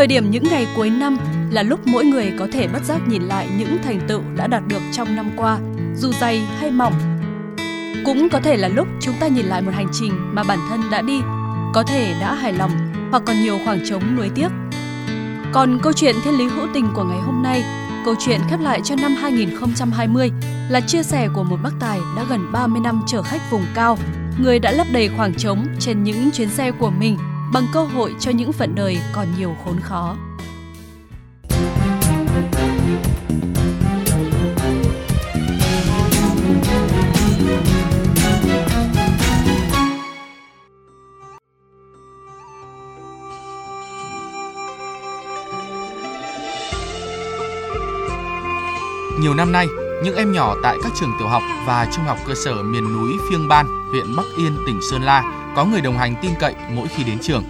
[0.00, 1.16] Thời điểm những ngày cuối năm
[1.50, 4.62] là lúc mỗi người có thể bất giác nhìn lại những thành tựu đã đạt
[4.68, 5.58] được trong năm qua,
[5.96, 6.94] dù dày hay mỏng.
[8.04, 10.80] Cũng có thể là lúc chúng ta nhìn lại một hành trình mà bản thân
[10.90, 11.20] đã đi,
[11.74, 12.70] có thể đã hài lòng
[13.10, 14.48] hoặc còn nhiều khoảng trống nuối tiếc.
[15.52, 17.64] Còn câu chuyện thiên lý hữu tình của ngày hôm nay,
[18.04, 20.30] câu chuyện khép lại cho năm 2020
[20.68, 23.98] là chia sẻ của một bác tài đã gần 30 năm chở khách vùng cao,
[24.38, 27.16] người đã lấp đầy khoảng trống trên những chuyến xe của mình
[27.52, 30.16] bằng cơ hội cho những phận đời còn nhiều khốn khó.
[49.20, 49.66] Nhiều năm nay,
[50.04, 53.12] những em nhỏ tại các trường tiểu học và trung học cơ sở miền núi
[53.30, 56.88] Phiêng Ban, huyện Bắc Yên, tỉnh Sơn La có người đồng hành tin cậy mỗi
[56.88, 57.44] khi đến trường.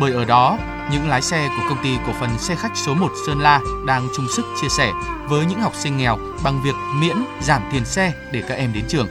[0.00, 0.58] Bởi ở đó,
[0.92, 4.08] những lái xe của công ty cổ phần xe khách số 1 Sơn La đang
[4.16, 4.92] chung sức chia sẻ
[5.28, 8.84] với những học sinh nghèo bằng việc miễn giảm tiền xe để các em đến
[8.88, 9.08] trường.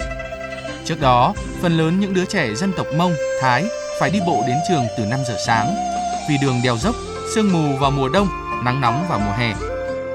[0.85, 3.65] Trước đó, phần lớn những đứa trẻ dân tộc Mông, Thái
[3.99, 5.75] phải đi bộ đến trường từ 5 giờ sáng
[6.29, 6.95] vì đường đèo dốc,
[7.35, 8.27] sương mù vào mùa đông,
[8.63, 9.53] nắng nóng vào mùa hè.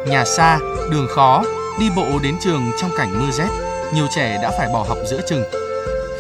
[0.07, 0.59] Nhà xa,
[0.91, 1.43] đường khó,
[1.81, 3.49] đi bộ đến trường trong cảnh mưa rét,
[3.95, 5.45] nhiều trẻ đã phải bỏ học giữa chừng.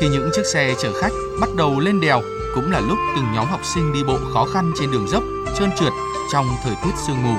[0.01, 2.22] Khi những chiếc xe chở khách bắt đầu lên đèo,
[2.55, 5.22] cũng là lúc từng nhóm học sinh đi bộ khó khăn trên đường dốc,
[5.59, 5.93] trơn trượt
[6.32, 7.34] trong thời tiết sương mù.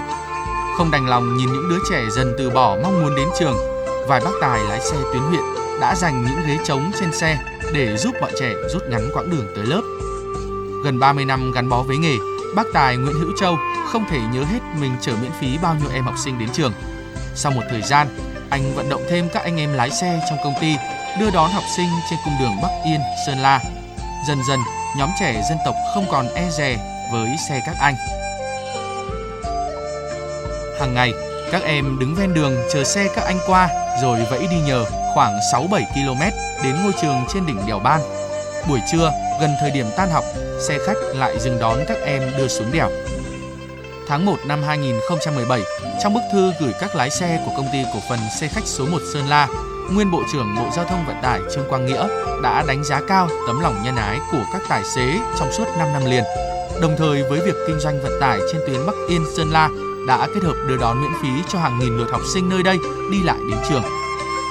[0.77, 3.55] Không đành lòng nhìn những đứa trẻ dần từ bỏ mong muốn đến trường,
[4.07, 5.43] vài bác tài lái xe tuyến huyện
[5.81, 7.39] đã dành những ghế trống trên xe
[7.73, 9.81] để giúp bọn trẻ rút ngắn quãng đường tới lớp.
[10.83, 12.17] Gần 30 năm gắn bó với nghề,
[12.55, 15.89] bác tài Nguyễn Hữu Châu không thể nhớ hết mình chở miễn phí bao nhiêu
[15.93, 16.73] em học sinh đến trường.
[17.35, 18.07] Sau một thời gian,
[18.49, 20.75] anh vận động thêm các anh em lái xe trong công ty
[21.19, 23.78] đưa đón học sinh trên cung đường Bắc Yên, Sơn La.
[24.27, 24.59] Dần dần,
[24.97, 26.77] nhóm trẻ dân tộc không còn e dè
[27.11, 27.95] với xe các anh.
[30.79, 31.13] Hàng ngày,
[31.51, 33.69] các em đứng ven đường chờ xe các anh qua
[34.01, 36.21] rồi vẫy đi nhờ khoảng 6-7 km
[36.63, 38.01] đến ngôi trường trên đỉnh đèo Ban.
[38.69, 40.23] Buổi trưa, gần thời điểm tan học,
[40.67, 42.89] xe khách lại dừng đón các em đưa xuống đèo.
[44.07, 45.61] Tháng 1 năm 2017,
[46.03, 48.85] trong bức thư gửi các lái xe của công ty cổ phần xe khách số
[48.85, 49.47] 1 Sơn La,
[49.93, 52.07] nguyên Bộ trưởng Bộ Giao thông Vận tải Trương Quang Nghĩa
[52.43, 55.93] đã đánh giá cao tấm lòng nhân ái của các tài xế trong suốt 5
[55.93, 56.23] năm liền.
[56.81, 59.69] Đồng thời với việc kinh doanh vận tải trên tuyến Bắc Yên Sơn La
[60.07, 62.77] đã kết hợp đưa đón miễn phí cho hàng nghìn lượt học sinh nơi đây
[63.11, 63.83] đi lại đến trường.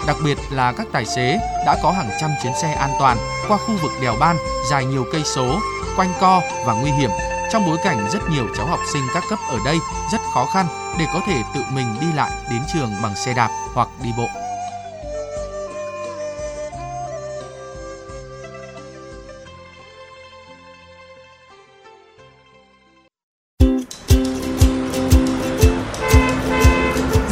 [0.07, 3.17] Đặc biệt là các tài xế đã có hàng trăm chuyến xe an toàn
[3.49, 4.37] qua khu vực đèo Ban
[4.71, 5.61] dài nhiều cây số,
[5.97, 7.11] quanh co và nguy hiểm
[7.53, 9.79] trong bối cảnh rất nhiều cháu học sinh các cấp ở đây
[10.13, 10.67] rất khó khăn
[10.99, 14.48] để có thể tự mình đi lại đến trường bằng xe đạp hoặc đi bộ.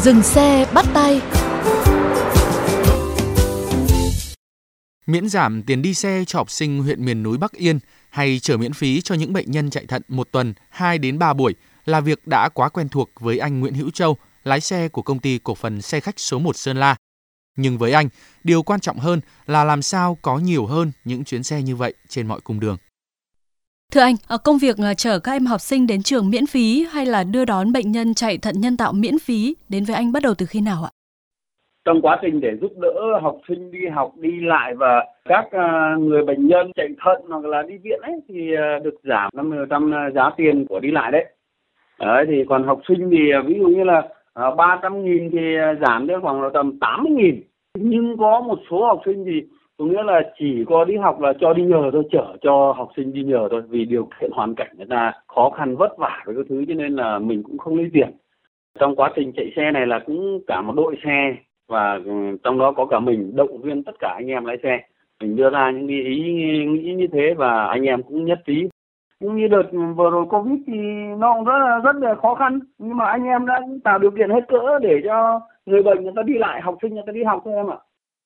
[0.07, 1.21] Dừng xe bắt tay
[5.07, 7.79] Miễn giảm tiền đi xe cho học sinh huyện miền núi Bắc Yên
[8.11, 11.33] hay chở miễn phí cho những bệnh nhân chạy thận một tuần 2 đến 3
[11.33, 15.03] buổi là việc đã quá quen thuộc với anh Nguyễn Hữu Châu, lái xe của
[15.03, 16.97] công ty cổ phần xe khách số 1 Sơn La.
[17.57, 18.09] Nhưng với anh,
[18.45, 21.95] điều quan trọng hơn là làm sao có nhiều hơn những chuyến xe như vậy
[22.09, 22.77] trên mọi cung đường.
[23.97, 26.87] Thưa anh, ờ, công việc ờ, chở các em học sinh đến trường miễn phí
[26.91, 30.13] hay là đưa đón bệnh nhân chạy thận nhân tạo miễn phí đến với anh
[30.13, 30.91] bắt đầu từ khi nào ạ?
[31.85, 35.97] trong quá trình để giúp đỡ học sinh đi học đi lại và các ờ,
[35.99, 38.51] người bệnh nhân chạy thận hoặc là đi viện ấy thì
[38.85, 41.25] được giảm 50% giá tiền của đi lại đấy.
[42.01, 44.03] Đấy thì còn học sinh thì ví dụ như là
[44.57, 45.39] 300 nghìn thì
[45.87, 47.43] giảm đến khoảng là tầm 80 nghìn.
[47.79, 49.43] Nhưng có một số học sinh thì
[49.79, 52.89] có nghĩa là chỉ có đi học là cho đi nhờ thôi, chở cho học
[52.97, 53.63] sinh đi nhờ thôi.
[53.69, 56.75] Vì điều kiện hoàn cảnh người ta khó khăn vất vả với các thứ cho
[56.75, 58.11] nên là mình cũng không lấy tiền.
[58.79, 61.37] Trong quá trình chạy xe này là cũng cả một đội xe
[61.69, 62.13] và ừ,
[62.45, 64.81] trong đó có cả mình động viên tất cả anh em lái xe.
[65.21, 66.23] Mình đưa ra những ý
[66.67, 68.69] nghĩ như thế và anh em cũng nhất trí.
[69.21, 69.63] Cũng như đợt
[69.97, 70.73] vừa rồi covid thì
[71.19, 72.59] nó cũng rất là rất là khó khăn.
[72.79, 76.13] Nhưng mà anh em đã tạo điều kiện hết cỡ để cho người bệnh người
[76.17, 77.77] ta đi lại học sinh người ta đi học thôi em ạ.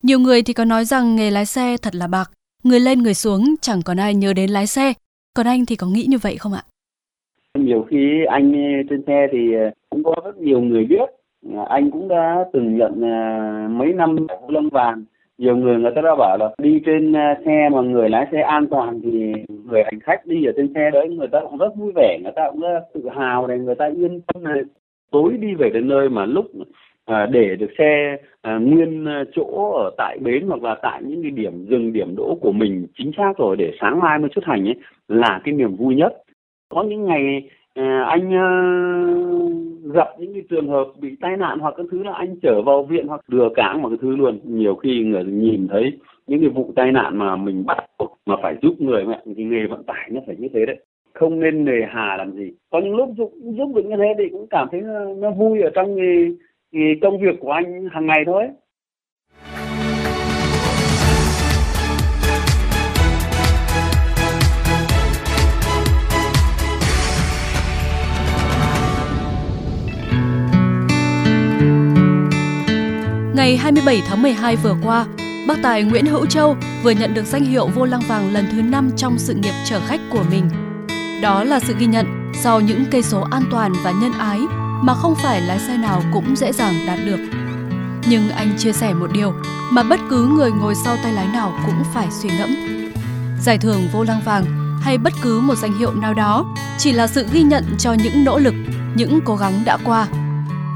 [0.03, 2.31] Nhiều người thì có nói rằng nghề lái xe thật là bạc,
[2.65, 4.93] người lên người xuống chẳng còn ai nhớ đến lái xe.
[5.37, 6.63] Còn anh thì có nghĩ như vậy không ạ?
[7.59, 8.53] Nhiều khi anh
[8.91, 11.09] trên xe thì ờ, cũng có rất nhiều người biết.
[11.55, 14.17] Ờ, anh cũng đã từng nhận ờ, mấy năm
[14.49, 15.05] lông vàng
[15.41, 17.13] nhiều người người ta đã bảo là đi trên
[17.47, 19.33] xe mà người lái xe an toàn thì
[19.65, 22.33] người hành khách đi ở trên xe đấy người ta cũng rất vui vẻ người
[22.37, 24.63] ta cũng rất tự hào này người ta yên tâm này
[25.11, 26.47] tối đi về đến nơi mà lúc
[27.05, 31.23] à, để được xe à, nguyên ờ, chỗ ở tại bến hoặc là tại những
[31.23, 34.45] cái điểm dừng điểm đỗ của mình chính xác rồi để sáng mai mới xuất
[34.45, 34.75] hành ấy
[35.09, 36.23] là cái niềm vui nhất.
[36.69, 38.47] Có những ngày à, anh à,
[39.95, 42.83] gặp những cái trường hợp bị tai nạn hoặc cái thứ là anh trở vào
[42.83, 44.41] viện hoặc đưa cảng mà cái thứ luôn.
[44.45, 45.93] Nhiều khi người nhìn thấy
[46.27, 49.45] những cái vụ tai nạn mà mình bắt buộc mà phải giúp người mẹ thì
[49.45, 50.77] nghề vận tải nó phải như thế đấy.
[51.15, 52.53] Không nên nề hà làm gì.
[52.71, 55.61] Có những lúc giúp giúp được như thế thì cũng cảm thấy nó, nó vui
[55.63, 56.29] ở trong cái,
[56.73, 58.45] thì công việc của anh hàng ngày thôi
[73.35, 75.07] Ngày 27 tháng 12 vừa qua,
[75.49, 78.63] bác tài Nguyễn Hữu Châu vừa nhận được danh hiệu vô lăng vàng lần thứ
[78.63, 80.45] 5 trong sự nghiệp chở khách của mình.
[81.23, 84.39] Đó là sự ghi nhận sau những cây số an toàn và nhân ái
[84.83, 87.21] mà không phải lái xe nào cũng dễ dàng đạt được.
[88.09, 89.33] Nhưng anh chia sẻ một điều
[89.71, 92.51] mà bất cứ người ngồi sau tay lái nào cũng phải suy ngẫm.
[93.41, 94.45] Giải thưởng vô lăng vàng
[94.83, 96.45] hay bất cứ một danh hiệu nào đó
[96.79, 98.55] chỉ là sự ghi nhận cho những nỗ lực,
[98.95, 100.07] những cố gắng đã qua.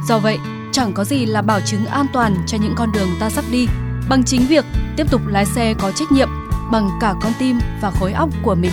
[0.09, 0.39] Do vậy,
[0.73, 3.69] chẳng có gì là bảo chứng an toàn cho những con đường ta sắp đi
[4.09, 4.65] bằng chính việc
[4.97, 6.29] tiếp tục lái xe có trách nhiệm
[6.73, 8.73] bằng cả con tim và khối óc của mình.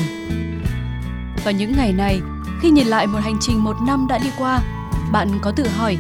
[1.45, 2.22] Và những ngày này,
[2.62, 4.60] khi nhìn lại một hành trình một năm đã đi qua,
[5.12, 5.98] bạn có tự hỏi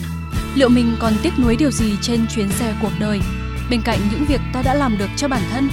[0.55, 3.21] liệu mình còn tiếc nuối điều gì trên chuyến xe cuộc đời
[3.69, 5.69] bên cạnh những việc ta đã làm được cho bản thân?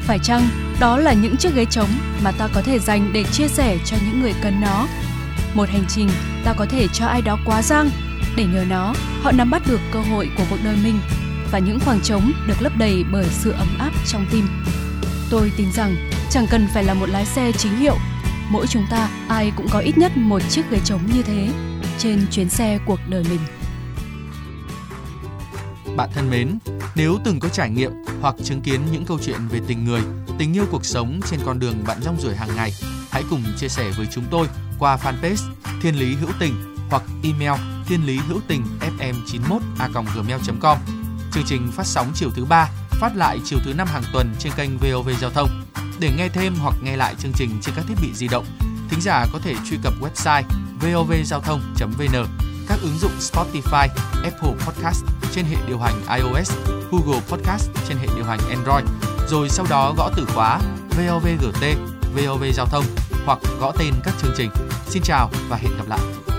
[0.00, 0.48] Phải chăng
[0.80, 1.88] đó là những chiếc ghế trống
[2.22, 4.86] mà ta có thể dành để chia sẻ cho những người cần nó?
[5.54, 6.08] Một hành trình
[6.44, 7.90] ta có thể cho ai đó quá giang
[8.36, 10.98] để nhờ nó, họ nắm bắt được cơ hội của cuộc đời mình
[11.50, 14.48] và những khoảng trống được lấp đầy bởi sự ấm áp trong tim.
[15.30, 15.96] Tôi tin rằng
[16.30, 17.96] chẳng cần phải là một lái xe chính hiệu,
[18.48, 21.48] mỗi chúng ta ai cũng có ít nhất một chiếc ghế trống như thế
[22.02, 23.40] trên chuyến xe cuộc đời mình.
[25.96, 26.58] Bạn thân mến,
[26.94, 30.00] nếu từng có trải nghiệm hoặc chứng kiến những câu chuyện về tình người,
[30.38, 32.72] tình yêu cuộc sống trên con đường bạn rong ruổi hàng ngày,
[33.10, 34.46] hãy cùng chia sẻ với chúng tôi
[34.78, 35.52] qua fanpage
[35.82, 36.54] Thiên Lý Hữu Tình
[36.90, 40.78] hoặc email thiên lý hữu tình fm 91 a gmail.com.
[41.32, 44.52] Chương trình phát sóng chiều thứ ba, phát lại chiều thứ năm hàng tuần trên
[44.56, 45.48] kênh VOV Giao thông.
[46.00, 48.44] Để nghe thêm hoặc nghe lại chương trình trên các thiết bị di động,
[48.90, 50.42] thính giả có thể truy cập website
[50.82, 52.26] vovgiao thông.vn,
[52.68, 53.88] các ứng dụng Spotify,
[54.24, 56.52] Apple Podcast trên hệ điều hành iOS,
[56.90, 58.84] Google Podcast trên hệ điều hành Android,
[59.28, 61.64] rồi sau đó gõ từ khóa VOVGT,
[62.14, 62.84] VOV Giao thông
[63.26, 64.50] hoặc gõ tên các chương trình.
[64.86, 66.31] Xin chào và hẹn gặp lại!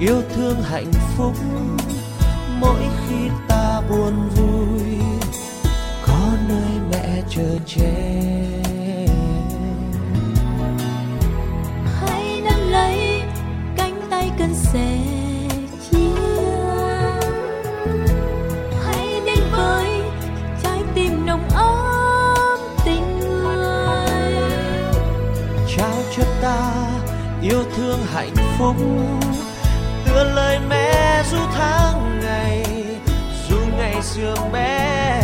[0.00, 1.34] yêu thương hạnh phúc
[2.60, 4.98] mỗi khi ta buồn vui
[6.06, 8.22] có nơi mẹ chờ che.
[12.00, 13.22] Hãy nắm lấy
[13.76, 14.98] cánh tay cần sẻ
[15.90, 15.98] chia.
[18.84, 20.02] Hãy đến với
[20.62, 24.34] trái tim nồng ấm tình người.
[25.76, 26.72] Trao cho ta
[27.42, 28.76] yêu thương hạnh phúc
[30.24, 32.64] lời mẹ ru tháng ngày
[33.48, 35.19] dù ngày xưa mẹ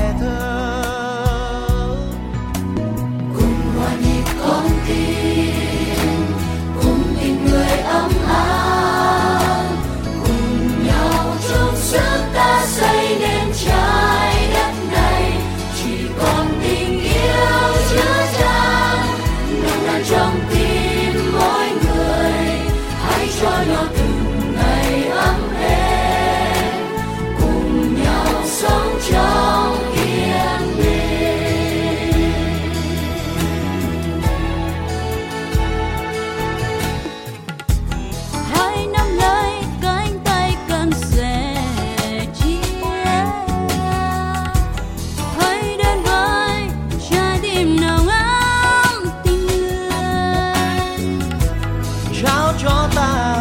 [52.67, 53.36] Jota.